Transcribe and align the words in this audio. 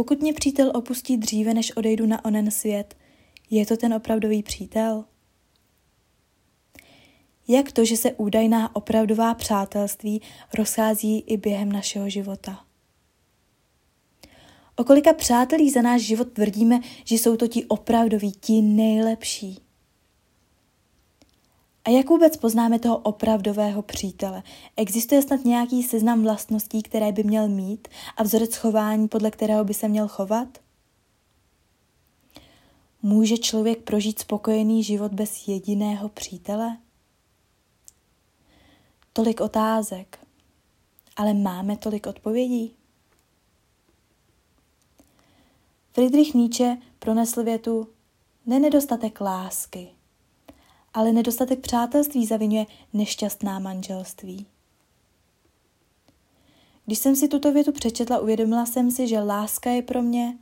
Pokud 0.00 0.20
mě 0.20 0.32
přítel 0.32 0.72
opustí 0.74 1.16
dříve, 1.16 1.54
než 1.54 1.76
odejdu 1.76 2.06
na 2.06 2.24
onen 2.24 2.50
svět, 2.50 2.96
je 3.50 3.66
to 3.66 3.76
ten 3.76 3.94
opravdový 3.94 4.42
přítel? 4.42 5.04
Jak 7.48 7.72
to, 7.72 7.84
že 7.84 7.96
se 7.96 8.12
údajná 8.12 8.76
opravdová 8.76 9.34
přátelství 9.34 10.22
rozchází 10.54 11.18
i 11.18 11.36
během 11.36 11.72
našeho 11.72 12.08
života? 12.10 12.64
O 14.76 14.84
kolika 14.84 15.12
přátelí 15.12 15.70
za 15.70 15.82
náš 15.82 16.02
život 16.02 16.32
tvrdíme, 16.32 16.80
že 17.04 17.14
jsou 17.14 17.36
to 17.36 17.48
ti 17.48 17.64
opravdoví, 17.64 18.32
ti 18.32 18.62
nejlepší? 18.62 19.58
A 21.90 21.92
jak 21.92 22.08
vůbec 22.08 22.36
poznáme 22.36 22.78
toho 22.78 22.98
opravdového 22.98 23.82
přítele? 23.82 24.42
Existuje 24.76 25.22
snad 25.22 25.44
nějaký 25.44 25.82
seznam 25.82 26.22
vlastností, 26.22 26.82
které 26.82 27.12
by 27.12 27.24
měl 27.24 27.48
mít 27.48 27.88
a 28.16 28.22
vzorec 28.22 28.56
chování, 28.56 29.08
podle 29.08 29.30
kterého 29.30 29.64
by 29.64 29.74
se 29.74 29.88
měl 29.88 30.08
chovat? 30.08 30.58
Může 33.02 33.38
člověk 33.38 33.82
prožít 33.82 34.18
spokojený 34.18 34.84
život 34.84 35.12
bez 35.12 35.48
jediného 35.48 36.08
přítele? 36.08 36.76
Tolik 39.12 39.40
otázek, 39.40 40.18
ale 41.16 41.34
máme 41.34 41.76
tolik 41.76 42.06
odpovědí? 42.06 42.74
Friedrich 45.92 46.34
Nietzsche 46.34 46.76
pronesl 46.98 47.44
větu 47.44 47.88
ne 48.46 48.60
nedostatek 48.60 49.20
lásky, 49.20 49.88
ale 50.94 51.12
nedostatek 51.12 51.60
přátelství 51.60 52.26
zavinuje 52.26 52.66
nešťastná 52.92 53.58
manželství. 53.58 54.46
Když 56.86 56.98
jsem 56.98 57.16
si 57.16 57.28
tuto 57.28 57.52
větu 57.52 57.72
přečetla, 57.72 58.18
uvědomila 58.18 58.66
jsem 58.66 58.90
si, 58.90 59.08
že 59.08 59.20
láska 59.20 59.70
je 59.70 59.82
pro 59.82 60.02
mě, 60.02 60.38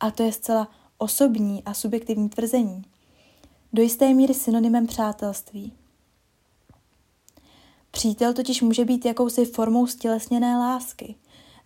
a 0.00 0.10
to 0.10 0.22
je 0.22 0.32
zcela 0.32 0.68
osobní 0.98 1.62
a 1.64 1.74
subjektivní 1.74 2.28
tvrzení, 2.28 2.82
do 3.72 3.82
jisté 3.82 4.14
míry 4.14 4.34
synonymem 4.34 4.86
přátelství. 4.86 5.72
Přítel 7.90 8.34
totiž 8.34 8.62
může 8.62 8.84
být 8.84 9.04
jakousi 9.04 9.44
formou 9.44 9.86
stělesněné 9.86 10.58
lásky, 10.58 11.14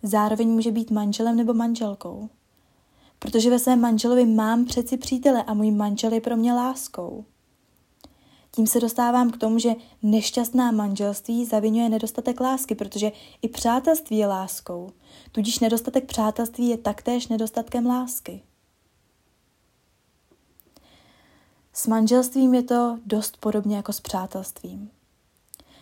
zároveň 0.03 0.49
může 0.49 0.71
být 0.71 0.91
manželem 0.91 1.37
nebo 1.37 1.53
manželkou. 1.53 2.29
Protože 3.19 3.49
ve 3.49 3.59
svém 3.59 3.81
manželovi 3.81 4.25
mám 4.25 4.65
přeci 4.65 4.97
přítele 4.97 5.43
a 5.43 5.53
můj 5.53 5.71
manžel 5.71 6.13
je 6.13 6.21
pro 6.21 6.37
mě 6.37 6.53
láskou. 6.53 7.25
Tím 8.55 8.67
se 8.67 8.79
dostávám 8.79 9.31
k 9.31 9.37
tomu, 9.37 9.59
že 9.59 9.75
nešťastná 10.03 10.71
manželství 10.71 11.45
zavinuje 11.45 11.89
nedostatek 11.89 12.39
lásky, 12.39 12.75
protože 12.75 13.11
i 13.41 13.47
přátelství 13.47 14.17
je 14.17 14.27
láskou. 14.27 14.89
Tudíž 15.31 15.59
nedostatek 15.59 16.05
přátelství 16.05 16.67
je 16.67 16.77
taktéž 16.77 17.27
nedostatkem 17.27 17.85
lásky. 17.85 18.43
S 21.73 21.87
manželstvím 21.87 22.53
je 22.53 22.63
to 22.63 22.97
dost 23.05 23.37
podobně 23.37 23.75
jako 23.75 23.93
s 23.93 23.99
přátelstvím. 23.99 24.89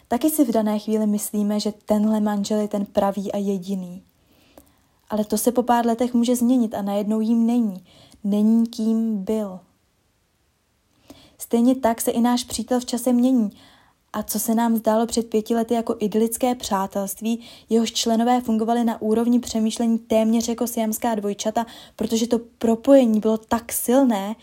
Taky 0.07 0.29
si 0.29 0.45
v 0.45 0.51
dané 0.51 0.79
chvíli 0.79 1.07
myslíme, 1.07 1.59
že 1.59 1.73
tenhle 1.85 2.19
manžel 2.19 2.59
je 2.59 2.67
ten 2.67 2.85
pravý 2.85 3.31
a 3.31 3.37
jediný. 3.37 4.03
Ale 5.09 5.25
to 5.25 5.37
se 5.37 5.51
po 5.51 5.63
pár 5.63 5.85
letech 5.85 6.13
může 6.13 6.35
změnit 6.35 6.73
a 6.73 6.81
najednou 6.81 7.19
jim 7.19 7.45
není. 7.45 7.83
Není 8.23 8.67
kým 8.67 9.23
byl. 9.23 9.59
Stejně 11.41 11.75
tak 11.75 12.01
se 12.01 12.11
i 12.11 12.21
náš 12.21 12.43
přítel 12.43 12.79
v 12.79 12.85
čase 12.85 13.13
mění. 13.13 13.51
A 14.13 14.23
co 14.23 14.39
se 14.39 14.55
nám 14.55 14.75
zdálo 14.75 15.05
před 15.05 15.29
pěti 15.29 15.55
lety 15.55 15.73
jako 15.73 15.95
idylické 15.99 16.55
přátelství, 16.55 17.39
jehož 17.69 17.91
členové 17.91 18.41
fungovali 18.41 18.83
na 18.83 19.01
úrovni 19.01 19.39
přemýšlení 19.39 19.99
téměř 19.99 20.47
jako 20.47 20.67
siamská 20.67 21.15
dvojčata, 21.15 21.65
protože 21.95 22.27
to 22.27 22.39
propojení 22.39 23.19
bylo 23.19 23.37
tak 23.37 23.71
silné, 23.73 24.35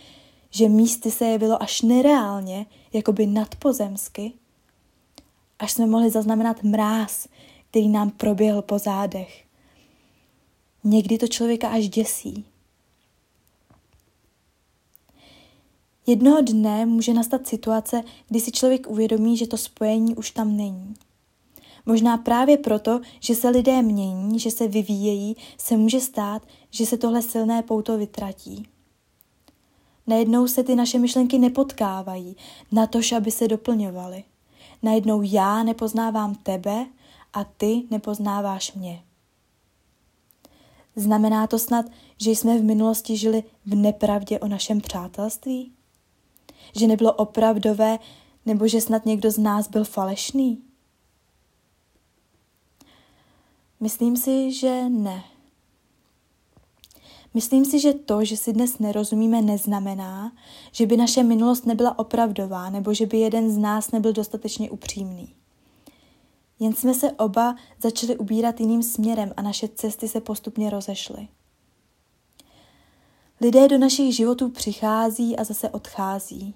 že 0.50 0.69
místy 0.69 1.11
se 1.11 1.25
jevilo 1.25 1.62
až 1.62 1.83
nereálně, 1.83 2.66
jakoby 2.92 3.27
nadpozemsky, 3.27 4.32
až 5.59 5.72
jsme 5.72 5.87
mohli 5.87 6.10
zaznamenat 6.10 6.62
mráz, 6.62 7.28
který 7.71 7.88
nám 7.88 8.10
proběhl 8.10 8.62
po 8.62 8.78
zádech. 8.78 9.44
Někdy 10.84 11.19
to 11.19 11.28
člověka 11.28 11.69
až 11.69 11.88
děsí. 11.88 12.44
Jednoho 16.06 16.41
dne 16.41 16.87
může 16.87 17.15
nastat 17.15 17.47
situace, 17.47 18.03
kdy 18.28 18.41
si 18.41 18.53
člověk 18.53 18.91
uvědomí, 18.91 19.37
že 19.37 19.47
to 19.47 19.56
spojení 19.56 20.17
už 20.17 20.31
tam 20.31 20.56
není. 20.56 20.94
Možná 21.87 22.17
právě 22.17 22.56
proto, 22.59 23.00
že 23.21 23.34
se 23.34 23.49
lidé 23.49 23.83
mění, 23.83 24.39
že 24.39 24.50
se 24.50 24.69
vyvíjejí, 24.69 25.37
se 25.59 25.77
může 25.77 26.00
stát, 26.00 26.43
že 26.71 26.87
se 26.87 26.97
tohle 26.97 27.22
silné 27.22 27.62
pouto 27.62 27.99
vytratí. 27.99 28.69
Najednou 30.06 30.49
se 30.49 30.62
ty 30.62 30.75
naše 30.75 30.99
myšlenky 30.99 31.39
nepotkávají, 31.39 32.37
natož 32.72 33.12
aby 33.12 33.31
se 33.31 33.49
doplňovaly. 33.49 34.25
Najednou 34.83 35.22
já 35.22 35.62
nepoznávám 35.62 36.34
tebe 36.34 36.87
a 37.33 37.45
ty 37.45 37.83
nepoznáváš 37.91 38.72
mě. 38.72 39.03
Znamená 40.97 41.47
to 41.47 41.59
snad, 41.59 41.87
že 42.21 42.31
jsme 42.31 42.59
v 42.59 42.65
minulosti 42.65 43.16
žili 43.16 43.45
v 43.66 43.75
nepravdě 43.75 44.39
o 44.39 44.49
našem 44.49 44.81
přátelství? 44.81 45.75
Že 46.75 46.87
nebylo 46.87 47.12
opravdové, 47.12 47.99
nebo 48.47 48.69
že 48.69 48.81
snad 48.81 49.06
někdo 49.06 49.31
z 49.31 49.38
nás 49.38 49.69
byl 49.69 49.84
falešný? 49.84 50.62
Myslím 53.81 54.16
si, 54.16 54.53
že 54.53 54.88
ne. 54.88 55.25
Myslím 57.34 57.65
si, 57.65 57.81
že 57.81 57.93
to, 57.93 58.25
že 58.25 58.37
si 58.37 58.53
dnes 58.53 58.78
nerozumíme, 58.78 59.43
neznamená, 59.43 60.32
že 60.72 60.87
by 60.87 60.97
naše 60.97 61.22
minulost 61.22 61.66
nebyla 61.66 61.99
opravdová 61.99 62.71
nebo 62.71 62.94
že 62.94 63.06
by 63.06 63.19
jeden 63.19 63.50
z 63.50 63.59
nás 63.59 63.91
nebyl 63.91 64.12
dostatečně 64.12 64.71
upřímný. 64.71 65.34
Jen 66.60 66.75
jsme 66.75 66.94
se 66.94 67.12
oba 67.12 67.56
začali 67.83 68.16
ubírat 68.16 68.60
jiným 68.60 68.83
směrem 68.83 69.33
a 69.37 69.43
naše 69.43 69.69
cesty 69.69 70.09
se 70.09 70.21
postupně 70.21 70.71
rozešly. 70.71 71.28
Lidé 73.41 73.69
do 73.69 73.78
našich 73.78 74.16
životů 74.16 74.50
přichází 74.50 75.36
a 75.36 75.44
zase 75.44 75.70
odchází. 75.70 76.54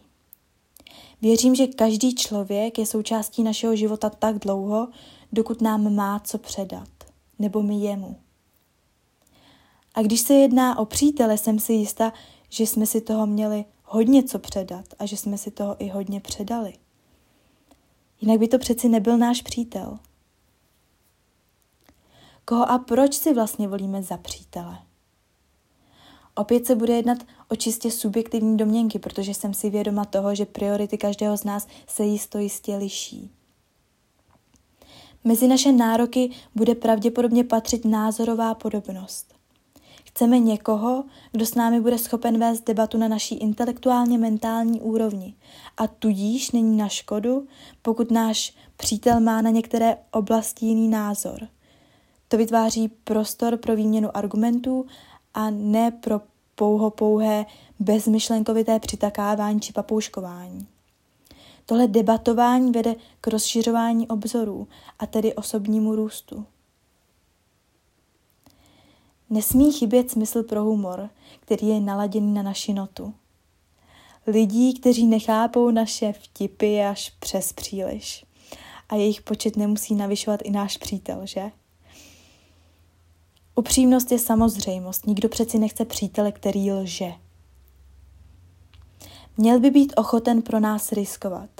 Věřím, 1.22 1.54
že 1.54 1.66
každý 1.66 2.14
člověk 2.14 2.78
je 2.78 2.86
součástí 2.86 3.42
našeho 3.42 3.76
života 3.76 4.10
tak 4.10 4.38
dlouho, 4.38 4.88
dokud 5.32 5.60
nám 5.60 5.94
má 5.94 6.20
co 6.20 6.38
předat, 6.38 6.88
nebo 7.38 7.62
my 7.62 7.80
jemu. 7.80 8.16
A 9.94 10.02
když 10.02 10.20
se 10.20 10.34
jedná 10.34 10.78
o 10.78 10.84
přítele, 10.84 11.38
jsem 11.38 11.58
si 11.58 11.72
jistá, 11.72 12.12
že 12.48 12.66
jsme 12.66 12.86
si 12.86 13.00
toho 13.00 13.26
měli 13.26 13.64
hodně 13.84 14.22
co 14.22 14.38
předat 14.38 14.84
a 14.98 15.06
že 15.06 15.16
jsme 15.16 15.38
si 15.38 15.50
toho 15.50 15.76
i 15.78 15.88
hodně 15.88 16.20
předali. 16.20 16.74
Jinak 18.20 18.38
by 18.38 18.48
to 18.48 18.58
přeci 18.58 18.88
nebyl 18.88 19.18
náš 19.18 19.42
přítel. 19.42 19.98
Koho 22.44 22.70
a 22.70 22.78
proč 22.78 23.14
si 23.14 23.34
vlastně 23.34 23.68
volíme 23.68 24.02
za 24.02 24.16
přítele? 24.16 24.78
Opět 26.40 26.66
se 26.66 26.74
bude 26.74 26.92
jednat 26.92 27.18
o 27.48 27.56
čistě 27.56 27.90
subjektivní 27.90 28.56
domněnky, 28.56 28.98
protože 28.98 29.34
jsem 29.34 29.54
si 29.54 29.70
vědoma 29.70 30.04
toho, 30.04 30.34
že 30.34 30.46
priority 30.46 30.98
každého 30.98 31.36
z 31.36 31.44
nás 31.44 31.66
se 31.86 32.04
jisto 32.04 32.38
jistě 32.38 32.76
liší. 32.76 33.30
Mezi 35.24 35.48
naše 35.48 35.72
nároky 35.72 36.30
bude 36.54 36.74
pravděpodobně 36.74 37.44
patřit 37.44 37.84
názorová 37.84 38.54
podobnost. 38.54 39.34
Chceme 40.04 40.38
někoho, 40.38 41.04
kdo 41.32 41.46
s 41.46 41.54
námi 41.54 41.80
bude 41.80 41.98
schopen 41.98 42.38
vést 42.38 42.66
debatu 42.66 42.98
na 42.98 43.08
naší 43.08 43.34
intelektuálně 43.34 44.18
mentální 44.18 44.80
úrovni 44.80 45.34
a 45.76 45.86
tudíž 45.86 46.50
není 46.50 46.76
na 46.76 46.88
škodu, 46.88 47.46
pokud 47.82 48.10
náš 48.10 48.54
přítel 48.76 49.20
má 49.20 49.42
na 49.42 49.50
některé 49.50 49.96
oblasti 50.10 50.66
jiný 50.66 50.88
názor. 50.88 51.48
To 52.28 52.36
vytváří 52.36 52.88
prostor 52.88 53.56
pro 53.56 53.76
výměnu 53.76 54.16
argumentů 54.16 54.86
a 55.34 55.50
ne 55.50 55.90
pro 55.90 56.20
pouho 56.60 56.90
pouhé 56.90 57.46
bezmyšlenkovité 57.78 58.78
přitakávání 58.78 59.60
či 59.60 59.72
papouškování. 59.72 60.66
Tohle 61.66 61.88
debatování 61.88 62.72
vede 62.72 62.94
k 63.20 63.28
rozšiřování 63.28 64.08
obzorů 64.08 64.68
a 64.98 65.06
tedy 65.06 65.34
osobnímu 65.34 65.94
růstu. 65.94 66.44
Nesmí 69.30 69.72
chybět 69.72 70.10
smysl 70.10 70.42
pro 70.42 70.62
humor, 70.62 71.10
který 71.40 71.68
je 71.68 71.80
naladěný 71.80 72.32
na 72.32 72.42
naši 72.42 72.72
notu. 72.72 73.14
Lidí, 74.26 74.80
kteří 74.80 75.06
nechápou 75.06 75.70
naše 75.70 76.12
vtipy 76.12 76.84
až 76.84 77.10
přes 77.10 77.52
příliš. 77.52 78.24
A 78.88 78.94
jejich 78.94 79.22
počet 79.22 79.56
nemusí 79.56 79.94
navyšovat 79.94 80.40
i 80.44 80.50
náš 80.50 80.76
přítel, 80.76 81.20
že? 81.26 81.50
Upřímnost 83.60 84.12
je 84.12 84.18
samozřejmost. 84.18 85.06
Nikdo 85.06 85.28
přeci 85.28 85.58
nechce 85.58 85.84
přítele, 85.84 86.32
který 86.32 86.72
lže. 86.72 87.12
Měl 89.36 89.60
by 89.60 89.70
být 89.70 89.92
ochoten 89.96 90.42
pro 90.42 90.60
nás 90.60 90.92
riskovat. 90.92 91.50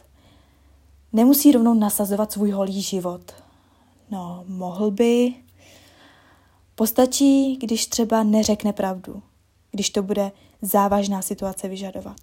Nemusí 1.13 1.53
rovnou 1.53 1.75
nasazovat 1.75 2.33
svůj 2.33 2.51
holý 2.51 2.83
život. 2.83 3.33
No, 4.11 4.45
mohl 4.49 4.91
by, 4.91 5.35
Postačí, 6.75 7.57
když 7.57 7.87
třeba 7.87 8.23
neřekne 8.23 8.73
pravdu, 8.73 9.23
když 9.71 9.91
to 9.91 10.03
bude 10.03 10.33
závažná 10.63 11.23
situace 11.23 11.69
vyžadovat. 11.69 12.21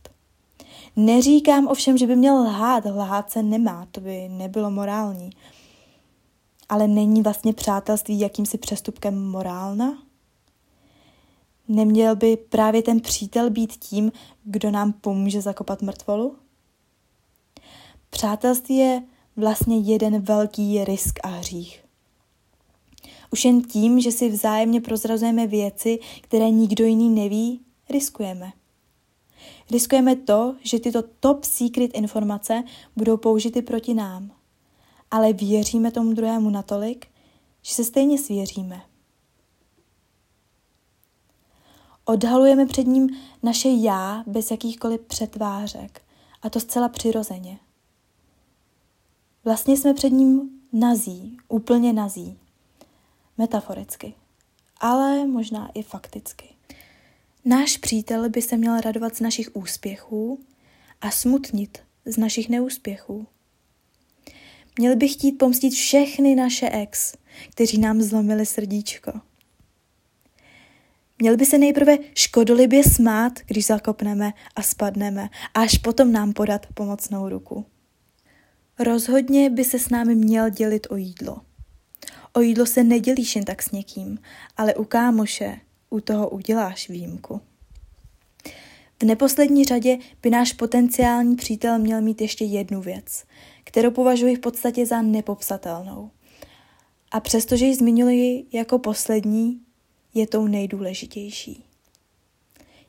Neříkám 0.96 1.68
ovšem, 1.68 1.98
že 1.98 2.08
by 2.08 2.16
měl 2.16 2.36
lhát, 2.36 2.86
lhát 2.86 3.32
se 3.32 3.44
nemá, 3.44 3.88
to 3.92 4.02
by 4.02 4.30
nebylo 4.30 4.72
morální. 4.72 5.30
Ale 6.70 6.88
není 6.88 7.22
vlastně 7.22 7.54
přátelství 7.54 8.20
jakýmsi 8.20 8.58
přestupkem 8.58 9.30
morálna? 9.30 10.04
Neměl 11.68 12.16
by 12.16 12.38
právě 12.38 12.82
ten 12.82 13.00
přítel 13.00 13.50
být 13.50 13.74
tím, 13.74 14.12
kdo 14.44 14.72
nám 14.72 14.94
pomůže 14.94 15.42
zakopat 15.42 15.82
mrtvolu? 15.82 16.36
Přátelství 18.10 18.78
je 18.78 19.04
vlastně 19.36 19.78
jeden 19.78 20.22
velký 20.22 20.86
risk 20.86 21.20
a 21.24 21.28
hřích. 21.28 21.84
Už 23.32 23.46
jen 23.46 23.62
tím, 23.62 24.00
že 24.00 24.12
si 24.12 24.30
vzájemně 24.30 24.82
prozrazujeme 24.82 25.48
věci, 25.48 26.00
které 26.22 26.50
nikdo 26.50 26.86
jiný 26.86 27.10
neví, 27.10 27.60
riskujeme. 27.90 28.52
Riskujeme 29.72 30.16
to, 30.16 30.56
že 30.64 30.80
tyto 30.80 31.04
top 31.20 31.44
secret 31.44 31.92
informace 31.94 32.64
budou 32.96 33.18
použity 33.18 33.62
proti 33.62 33.94
nám. 33.94 34.37
Ale 35.12 35.34
věříme 35.34 35.92
tomu 35.92 36.14
druhému 36.14 36.50
natolik, 36.50 37.08
že 37.62 37.74
se 37.74 37.84
stejně 37.84 38.18
svěříme. 38.18 38.82
Odhalujeme 42.06 42.66
před 42.66 42.88
ním 42.88 43.10
naše 43.44 43.70
já 43.70 44.24
bez 44.28 44.52
jakýchkoliv 44.52 45.02
přetvářek. 45.02 46.02
A 46.42 46.50
to 46.50 46.60
zcela 46.60 46.90
přirozeně. 46.90 47.60
Vlastně 49.46 49.78
jsme 49.78 49.94
před 49.94 50.10
ním 50.10 50.50
nazí, 50.74 51.38
úplně 51.48 51.94
nazí. 51.94 52.40
Metaforicky, 53.38 54.14
ale 54.78 55.28
možná 55.28 55.72
i 55.74 55.84
fakticky. 55.84 56.50
Náš 57.46 57.78
přítel 57.78 58.30
by 58.30 58.42
se 58.42 58.58
měl 58.58 58.82
radovat 58.82 59.16
z 59.16 59.20
našich 59.20 59.50
úspěchů 59.54 60.40
a 61.02 61.12
smutnit 61.12 61.78
z 62.06 62.18
našich 62.18 62.50
neúspěchů. 62.50 63.28
Měl 64.80 64.96
by 64.96 65.08
chtít 65.08 65.32
pomstit 65.32 65.74
všechny 65.74 66.36
naše 66.36 66.70
ex, 66.70 67.14
kteří 67.50 67.78
nám 67.78 68.02
zlomili 68.02 68.46
srdíčko. 68.46 69.12
Měl 71.20 71.38
by 71.38 71.46
se 71.46 71.58
nejprve 71.58 71.98
škodolibě 72.16 72.84
smát, 72.84 73.34
když 73.46 73.66
zakopneme 73.66 74.34
a 74.56 74.62
spadneme, 74.62 75.30
a 75.54 75.62
až 75.62 75.78
potom 75.78 76.12
nám 76.12 76.34
podat 76.34 76.66
pomocnou 76.74 77.30
ruku. 77.30 77.66
Rozhodně 78.80 79.50
by 79.50 79.64
se 79.64 79.80
s 79.80 79.90
námi 79.90 80.16
měl 80.16 80.50
dělit 80.50 80.88
o 80.90 80.96
jídlo. 80.96 81.42
O 82.34 82.42
jídlo 82.42 82.66
se 82.66 82.84
nedělíš 82.84 83.36
jen 83.36 83.46
tak 83.46 83.64
s 83.64 83.72
někým, 83.72 84.20
ale 84.58 84.76
u 84.76 84.84
kámoše, 84.84 85.60
u 85.90 86.00
toho 86.00 86.30
uděláš 86.30 86.90
výjimku. 86.90 87.42
V 89.02 89.04
neposlední 89.06 89.66
řadě 89.66 89.98
by 90.22 90.30
náš 90.30 90.54
potenciální 90.54 91.36
přítel 91.36 91.80
měl 91.80 92.02
mít 92.02 92.22
ještě 92.22 92.46
jednu 92.46 92.82
věc, 92.82 93.24
kterou 93.64 93.92
považuji 93.92 94.36
v 94.36 94.40
podstatě 94.40 94.86
za 94.86 95.02
nepopsatelnou. 95.02 96.12
A 97.12 97.20
přestože 97.20 97.66
ji 97.66 97.76
zmiňuji 97.76 98.46
jako 98.54 98.80
poslední, 98.80 99.62
je 100.14 100.28
tou 100.28 100.48
nejdůležitější. 100.48 101.64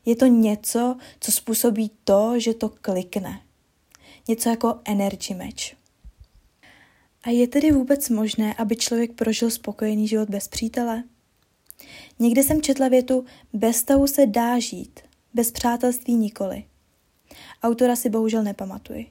Je 0.07 0.17
to 0.17 0.27
něco, 0.27 0.97
co 1.21 1.33
způsobí 1.33 1.91
to, 2.05 2.41
že 2.41 2.55
to 2.55 2.69
klikne. 2.69 3.43
Něco 4.29 4.49
jako 4.49 4.81
energy 4.85 5.35
match. 5.35 5.79
A 7.23 7.31
je 7.31 7.49
tedy 7.49 7.73
vůbec 7.73 8.09
možné, 8.09 8.55
aby 8.55 8.77
člověk 8.77 9.13
prožil 9.13 9.51
spokojený 9.51 10.09
život 10.09 10.31
bez 10.31 10.49
přítele? 10.49 11.05
Někde 12.19 12.43
jsem 12.43 12.63
četla 12.63 12.89
větu, 12.89 13.25
bez 13.53 13.77
stavu 13.77 14.07
se 14.07 14.27
dá 14.27 14.59
žít, 14.59 15.01
bez 15.35 15.51
přátelství 15.51 16.15
nikoli. 16.15 16.65
Autora 17.63 17.97
si 17.97 18.11
bohužel 18.11 18.43
nepamatuji. 18.43 19.07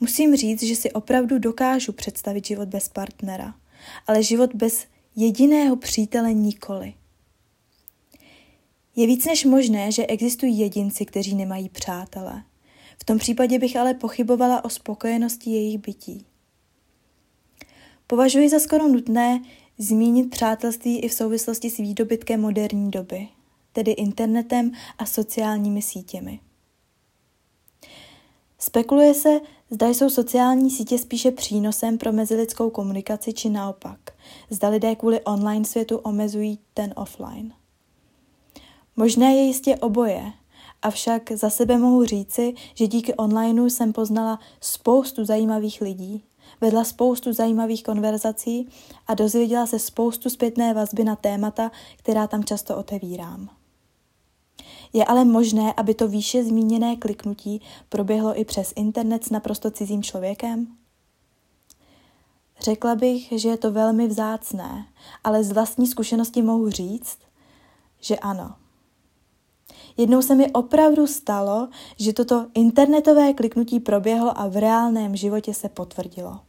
Musím 0.00 0.36
říct, 0.36 0.62
že 0.62 0.76
si 0.76 0.92
opravdu 0.92 1.38
dokážu 1.38 1.92
představit 1.92 2.46
život 2.46 2.68
bez 2.68 2.88
partnera, 2.88 3.54
ale 4.06 4.22
život 4.22 4.54
bez 4.54 4.86
jediného 5.16 5.76
přítele 5.76 6.32
nikoli. 6.32 6.94
Je 8.96 9.06
víc 9.06 9.26
než 9.26 9.44
možné, 9.44 9.92
že 9.92 10.06
existují 10.06 10.58
jedinci, 10.58 11.06
kteří 11.06 11.34
nemají 11.34 11.68
přátele. 11.68 12.42
V 13.00 13.04
tom 13.04 13.18
případě 13.18 13.58
bych 13.58 13.76
ale 13.76 13.94
pochybovala 13.94 14.64
o 14.64 14.70
spokojenosti 14.70 15.50
jejich 15.50 15.78
bytí. 15.78 16.26
Považuji 18.06 18.48
za 18.48 18.58
skoro 18.58 18.88
nutné 18.88 19.42
zmínit 19.78 20.30
přátelství 20.30 20.98
i 20.98 21.08
v 21.08 21.12
souvislosti 21.12 21.70
s 21.70 21.76
výdobytkem 21.76 22.40
moderní 22.40 22.90
doby, 22.90 23.28
tedy 23.78 23.90
internetem 23.90 24.72
a 24.98 25.06
sociálními 25.06 25.82
sítěmi. 25.82 26.40
Spekuluje 28.58 29.14
se, 29.14 29.40
zda 29.70 29.88
jsou 29.88 30.10
sociální 30.10 30.70
sítě 30.70 30.98
spíše 30.98 31.30
přínosem 31.30 31.98
pro 31.98 32.12
mezilidskou 32.12 32.70
komunikaci 32.70 33.32
či 33.32 33.48
naopak, 33.48 33.98
zda 34.50 34.68
lidé 34.68 34.94
kvůli 34.94 35.20
online 35.20 35.64
světu 35.64 35.96
omezují 35.96 36.58
ten 36.74 36.94
offline. 36.96 37.52
Možné 38.96 39.34
je 39.34 39.42
jistě 39.42 39.76
oboje, 39.76 40.32
avšak 40.82 41.32
za 41.32 41.50
sebe 41.50 41.78
mohu 41.78 42.04
říci, 42.04 42.54
že 42.74 42.86
díky 42.86 43.14
onlineu 43.14 43.66
jsem 43.66 43.92
poznala 43.92 44.38
spoustu 44.60 45.24
zajímavých 45.24 45.80
lidí, 45.80 46.24
vedla 46.60 46.84
spoustu 46.84 47.32
zajímavých 47.32 47.82
konverzací 47.82 48.68
a 49.06 49.14
dozvěděla 49.14 49.66
se 49.66 49.78
spoustu 49.78 50.30
zpětné 50.30 50.74
vazby 50.74 51.04
na 51.04 51.16
témata, 51.16 51.70
která 51.96 52.26
tam 52.26 52.44
často 52.44 52.76
otevírám. 52.76 53.58
Je 54.92 55.04
ale 55.04 55.24
možné, 55.24 55.72
aby 55.76 55.94
to 55.94 56.08
výše 56.08 56.44
zmíněné 56.44 56.96
kliknutí 56.96 57.60
proběhlo 57.88 58.40
i 58.40 58.44
přes 58.44 58.72
internet 58.76 59.24
s 59.24 59.30
naprosto 59.30 59.70
cizím 59.70 60.02
člověkem? 60.02 60.66
Řekla 62.60 62.94
bych, 62.94 63.32
že 63.36 63.48
je 63.48 63.56
to 63.56 63.72
velmi 63.72 64.08
vzácné, 64.08 64.86
ale 65.24 65.44
z 65.44 65.52
vlastní 65.52 65.86
zkušenosti 65.86 66.42
mohu 66.42 66.70
říct, 66.70 67.18
že 68.00 68.18
ano. 68.18 68.54
Jednou 69.96 70.22
se 70.22 70.34
mi 70.34 70.52
opravdu 70.52 71.06
stalo, 71.06 71.68
že 71.96 72.12
toto 72.12 72.46
internetové 72.54 73.32
kliknutí 73.32 73.80
proběhlo 73.80 74.40
a 74.40 74.48
v 74.48 74.56
reálném 74.56 75.16
životě 75.16 75.54
se 75.54 75.68
potvrdilo. 75.68 76.40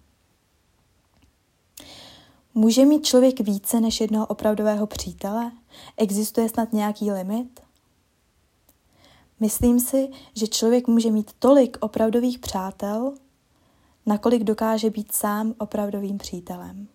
Může 2.54 2.86
mít 2.86 3.06
člověk 3.06 3.40
více 3.40 3.82
než 3.82 4.02
jednoho 4.02 4.26
opravdového 4.26 4.88
přítele? 4.88 5.52
Existuje 5.98 6.50
snad 6.50 6.74
nějaký 6.74 7.12
limit? 7.12 7.60
Myslím 9.40 9.80
si, 9.80 10.10
že 10.36 10.48
člověk 10.48 10.88
může 10.88 11.12
mít 11.12 11.32
tolik 11.40 11.78
opravdových 11.80 12.40
přátel, 12.40 13.14
nakolik 14.06 14.44
dokáže 14.44 14.90
být 14.90 15.12
sám 15.12 15.56
opravdovým 15.58 16.18
přítelem. 16.18 16.88